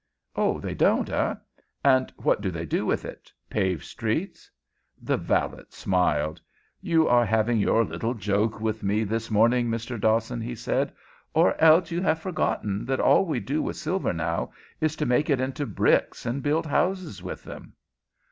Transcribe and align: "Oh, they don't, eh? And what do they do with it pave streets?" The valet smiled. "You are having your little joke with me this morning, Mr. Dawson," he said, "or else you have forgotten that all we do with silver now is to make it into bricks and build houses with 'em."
"Oh, 0.35 0.59
they 0.59 0.73
don't, 0.73 1.11
eh? 1.11 1.35
And 1.83 2.11
what 2.17 2.41
do 2.41 2.49
they 2.49 2.65
do 2.65 2.87
with 2.87 3.05
it 3.05 3.31
pave 3.51 3.83
streets?" 3.83 4.49
The 4.99 5.15
valet 5.15 5.65
smiled. 5.69 6.41
"You 6.81 7.07
are 7.07 7.23
having 7.23 7.59
your 7.59 7.85
little 7.85 8.15
joke 8.15 8.59
with 8.59 8.81
me 8.81 9.03
this 9.03 9.29
morning, 9.29 9.67
Mr. 9.69 10.01
Dawson," 10.01 10.41
he 10.41 10.55
said, 10.55 10.91
"or 11.35 11.55
else 11.61 11.91
you 11.91 12.01
have 12.01 12.17
forgotten 12.19 12.83
that 12.85 12.99
all 12.99 13.27
we 13.27 13.39
do 13.39 13.61
with 13.61 13.75
silver 13.75 14.11
now 14.11 14.51
is 14.79 14.95
to 14.95 15.05
make 15.05 15.29
it 15.29 15.39
into 15.39 15.67
bricks 15.67 16.25
and 16.25 16.41
build 16.41 16.65
houses 16.65 17.21
with 17.21 17.47
'em." 17.47 17.73